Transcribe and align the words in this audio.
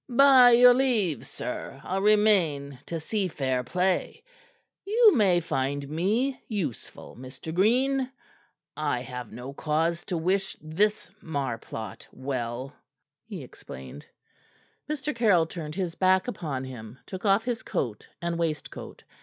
"By 0.09 0.53
your 0.53 0.73
leave, 0.73 1.27
sir, 1.27 1.79
I'll 1.83 2.01
remain 2.01 2.79
to 2.87 2.99
see 2.99 3.27
fair 3.27 3.63
play. 3.63 4.23
You 4.83 5.15
may 5.15 5.39
find 5.41 5.87
me 5.87 6.41
useful, 6.47 7.15
Mr. 7.15 7.53
Green. 7.53 8.11
I 8.75 9.01
have 9.01 9.31
no 9.31 9.53
cause 9.53 10.03
to 10.05 10.17
wish 10.17 10.57
this 10.59 11.11
marplot 11.21 12.07
well," 12.11 12.73
he 13.27 13.43
explained. 13.43 14.07
Mr. 14.89 15.15
Caryll 15.15 15.45
turned 15.45 15.75
his 15.75 15.93
back 15.93 16.27
upon 16.27 16.63
him, 16.63 16.97
took 17.05 17.23
off 17.23 17.43
his 17.43 17.61
coat 17.61 18.07
and 18.23 18.39
waistcoat. 18.39 19.03